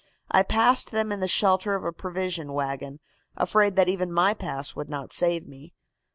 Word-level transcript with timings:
I 0.31 0.41
passed 0.41 0.89
them 0.89 1.11
in 1.11 1.19
the 1.19 1.27
shelter 1.27 1.75
of 1.75 1.83
a 1.83 1.91
provision 1.93 2.53
wagon, 2.53 3.01
afraid 3.37 3.75
that 3.75 3.87
even 3.87 4.11
my 4.11 4.33
pass 4.33 4.75
would 4.75 4.89
not 4.89 5.13
save 5.13 5.47
me. 5.47 5.75